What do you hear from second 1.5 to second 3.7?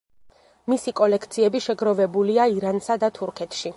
შეგროვებულია ირანსა და თურქეთში.